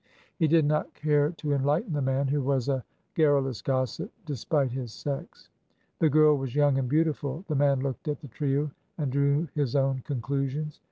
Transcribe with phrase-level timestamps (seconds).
[0.39, 4.71] He did not care to enlighten the man, who was a gar rulous gossip, despite
[4.71, 5.51] his sex.
[5.99, 7.45] The girl was young and beautiful.
[7.47, 10.79] The man looked at the trio and drew his own conclusions.